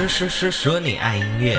[0.00, 1.58] 说说说说你爱音乐。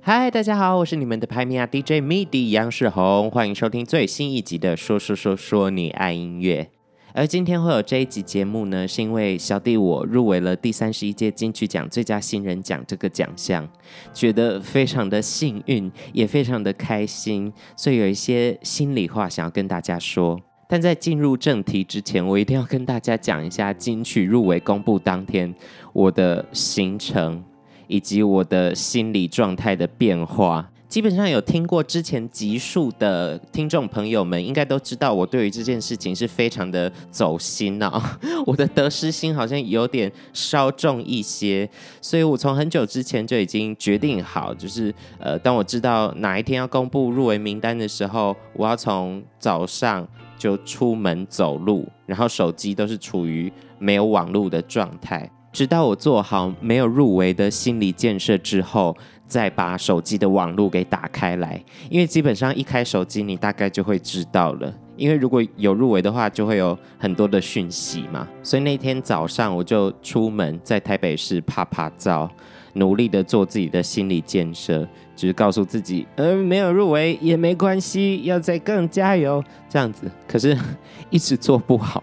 [0.00, 6.70] 嗨，大家好，我是你们的拍米亚 DJ MIDI 杨世宏，欢迎收听最新一集的说说说说你爱音乐。
[7.14, 13.68] 而今天会有这一集节目呢，是因为小弟我入围了第三十一届金曲奖最佳新人奖这个奖项，
[14.14, 20.38] 觉得非常的幸运，也非常的开心，所以有一些心里话想要跟大家说。
[20.72, 25.54] 但在进入正题之前，我一定要跟大家讲一下金曲入围公布当天
[25.92, 27.44] 我的行程
[27.88, 30.66] 以及我的心理状态的变化。
[30.88, 41.68] 基本上有听过之前集数的听众朋友们，应该都知道我对于这件事情是非常的走心啊， 我的得失心好像有点稍重一些，
[42.00, 50.08] 所以我从很久之前就已经决定好，就是呃，当我知道哪一天要公布入围名单的时候，我要从早上
[50.42, 58.96] 就出门走路，然后手机都是处于没有网络的状态，直到我做好没有入围的心理建设之后。
[59.24, 64.70] 再把手机的网络给打开来，因为基本上一开手机，你大概就会知道了。
[64.94, 68.28] 因为如果有入围的话，就会有很多的讯息嘛。
[68.42, 72.28] 所以那天早上我就出门，在台北市趴趴走，
[72.74, 74.86] 努力的做自己的心理建设，
[75.22, 80.10] 就是告诉自己，呃，没有入围也没关系，要再更加油这样子。
[80.26, 80.58] 可是，
[81.10, 82.02] 一直做不好。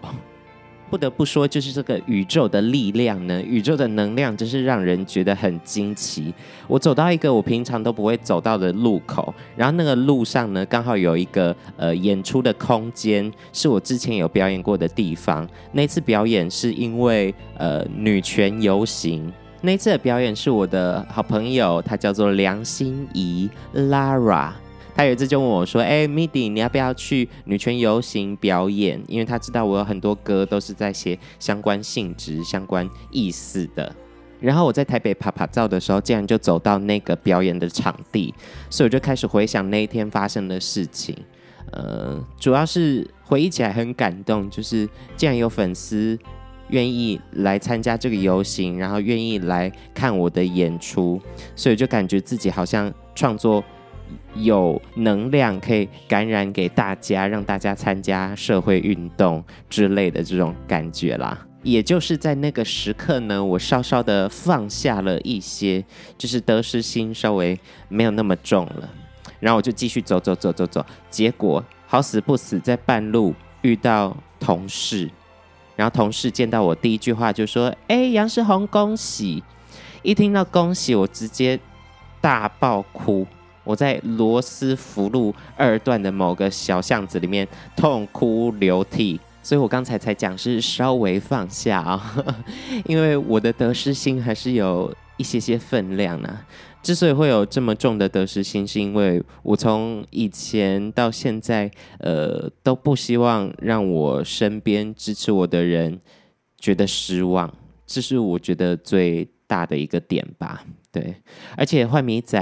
[0.88, 6.32] 不得不说，就是这个宇宙的力量呢，宇宙的能量真是让人觉得很惊奇。
[6.66, 15.46] 我走到一个我平常都不会走到的路口，然后那个路上呢，刚好有一个呃演出的空间，是我之前有表演过的地方。
[15.72, 19.30] 那次表演是因为呃女权游行，
[19.62, 24.50] 那次的表演是我的好朋友，她叫做梁心怡 Lara。
[24.94, 29.00] 她有一次就问我说：“哎，MIDI，你要不要去女权游行表演？
[29.06, 33.94] 因为她知道我有很多歌都是在写相关性质、相关意思的。
[34.40, 38.34] 然后我在台北趴趴走的时候，竟然就走到那个表演的场地，
[38.70, 41.14] 所以我就开始回想那一天发生的事情。
[41.72, 46.18] 呃，主要是回忆起来很感动，就是竟然有粉丝
[46.70, 51.20] 愿意来参加这个游行，然后愿意来看我的演出，
[51.54, 53.62] 所以就感觉自己好像创作。”
[54.34, 61.46] 有能量可以感染给大家，让大家参加社会运动之类的这种感觉啦。
[61.62, 65.84] 也就是在那个时刻呢，我稍稍的放下了一些，
[66.18, 67.56] 就是得失心稍微
[67.88, 68.88] 没有那么重了。
[69.38, 73.32] 然后我就继续走走走走走，结果好死不死在半路
[73.62, 75.08] 遇到同事，
[75.80, 79.42] 然后同事见到我第一句话就说：“哎，杨世宏，恭喜！”
[80.04, 81.58] 一听到恭喜，我直接
[82.20, 83.26] 大爆哭。
[83.64, 92.14] 我在罗斯福路二段的某个小巷子里面痛哭流涕，所以我刚才才讲是稍微放下啊，
[92.84, 96.40] 因为我的得失心还是有一些些分量呢。
[96.82, 106.00] 之所以会有这么重的得失心，是因为我从以前到现在，呃，都不希望让我身边支持我的人
[106.58, 107.52] 觉得失望，
[107.86, 110.64] 这是我觉得最大的一个点吧。
[110.92, 111.14] 对，
[111.56, 112.40] 而且《坏米仔》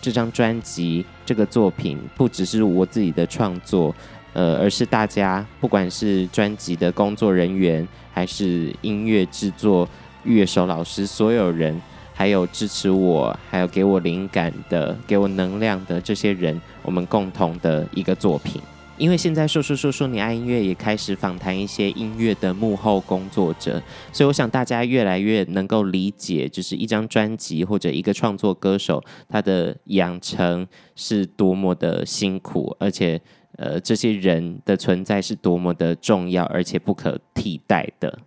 [0.00, 3.92] 这张专辑这个作品不只是我自己的创作，
[4.34, 9.88] 呃，而是大家不管是专辑的工作人员，还是音乐制作
[10.22, 11.80] 乐手老师，所有人，
[12.18, 18.60] 还有支持我，还有给我灵感的、给我能量的这些人，我们共同的一个作品。
[18.96, 23.80] 因为现在说说说说你爱音乐也开始访谈一些音乐的幕后工作者，
[24.12, 33.20] 所以我想大家越来越能够理解，就是一张专辑或者一个创作歌手他的养成是多么的辛苦，而且
[33.58, 38.18] 呃这些人的存在是多么的重要，而且不可替代的。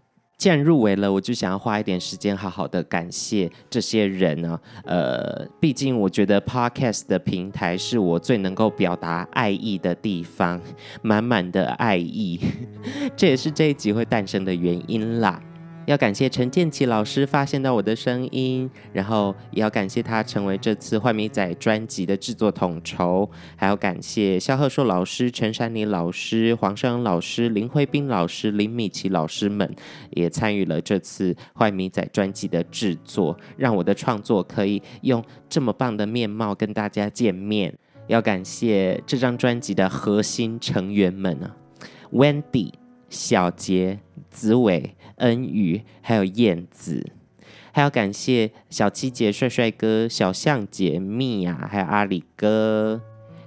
[0.42, 10.60] 既然入围了，我就想要花一点时间，好好的感谢这些人呢、呃，毕竟我觉得 Podcast 的平台是我最能够表达爱意的地方，
[11.04, 12.40] 满满的爱意，
[13.16, 15.40] 这也是这一集会诞生的原因啦。
[15.88, 29.76] 要感谢陈建奇老师发现到我的声音，然后也要感谢他成为这次坏米仔专辑的制作统筹，还要感谢萧贺硕老师、陈珊妮老师、黄胜老师、林慧斌老师、林米奇老师们
[30.12, 37.76] 也参与了这次坏米仔专辑的制作，让我的创作可以用这么棒的面貌跟大家见面。
[38.08, 41.56] 要感谢这张专辑的核心成员们啊
[42.12, 42.72] ，Wendy、
[43.10, 44.00] 小杰、
[44.30, 44.96] 子伟。
[45.22, 47.10] 恩宇，还有燕子，
[47.72, 53.02] 还要感谢小七姐、帅帅哥、小象姐、蜜娅，还有阿里哥，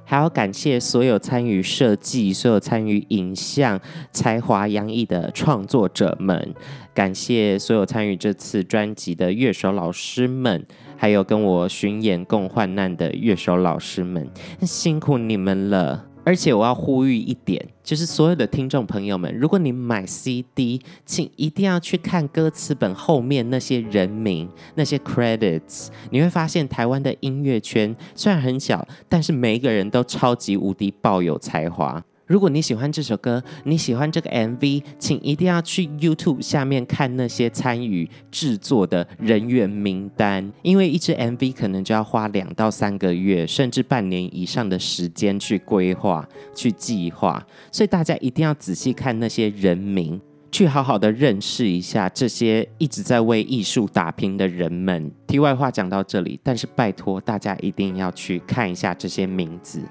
[0.04, 3.80] 还要感谢所有参与设计、所有参与影像、
[4.12, 6.54] 才华洋溢的创作者们，
[6.94, 10.64] 感谢所有参与这次专辑的乐手老师们，
[10.96, 14.28] 还有跟我巡演共患难的乐手老师们，
[14.62, 16.13] 辛苦你们了。
[16.24, 32.02] 而且我要呼吁一点，就是所有的听众朋友们，如果你买 CD，请一定要去看歌词本后面那些人名、那些 credits，你会发现台湾的音乐圈虽然很小，但是每一个人都超级无敌爆有才华。
[32.26, 50.18] 如果你喜欢这首歌，你喜欢这个 MV，请一定要去 YouTube 下面看那些参与制作的人员名单，因为一支 MV 可能就要花两到三个月，甚至半年以上的时间去规划、去计划，所以大家一定要仔细看那些人名，
[50.50, 55.12] 去好好的认识一下这些一直在为艺术打拼的人们。
[55.26, 59.82] 题外话讲到这里，但是拜托大家一定要去看一下这些名字。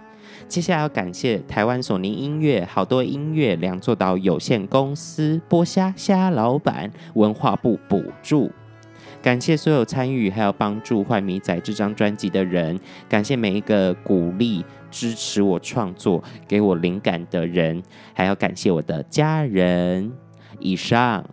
[0.54, 8.52] 接下来要感谢台湾索尼音乐、好多音乐、两座岛有限公司、剥虾虾老板、文化部补助，
[9.20, 12.80] 感谢所有参与还有帮助《坏米仔》这张专辑的人，
[13.10, 17.82] 感谢每一个鼓励支持我创作、给我灵感的人，
[18.14, 20.12] 还要感谢我的家人。
[20.60, 21.26] 以上。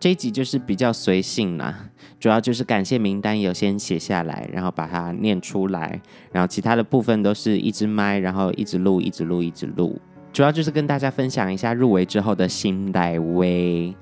[0.00, 6.00] 这一集就是比较随性啦，主要就是感谢名单有先写下来，然后把它念出来，
[6.32, 10.00] 然后其他的部分都是一支麦，然后一直录，一直录，一直录。
[10.32, 13.94] 主要就是跟大家分享一下入围之后的心来威。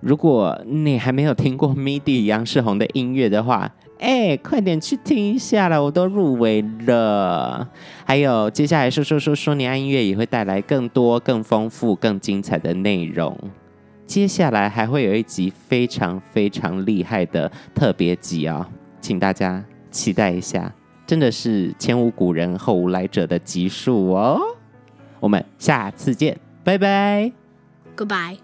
[0.00, 7.70] 如果你还没有听过 MIDI 杨世宏的音乐的话，哎，快点去听一下了，我都入围了。
[8.04, 13.38] 还有接下来说说说说你爱音乐也会带来更多、更丰富、更精彩的内容。
[14.06, 18.66] 接下来还会有一集非常非常厉害的特别集哦，
[19.00, 20.72] 请大家期待一下，
[21.06, 24.40] 真的是前无古人后无来者的集数哦。
[25.20, 27.32] 我们下次见，拜拜
[27.96, 28.43] ，Goodbye。